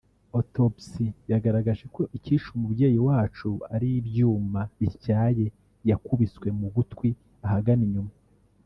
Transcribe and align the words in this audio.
*Autopsie 0.39 1.15
yagaragaje 1.31 1.85
ko 1.95 2.01
icyishe 2.17 2.47
umubyeyi 2.57 2.99
wacu 3.07 3.49
ari 3.73 3.87
ibyuma 3.99 4.61
bityaye 4.77 5.45
yakubiswe 5.89 6.47
mu 6.59 6.67
gutwi 6.75 7.09
ahagana 7.47 7.83
inyuma 7.87 8.11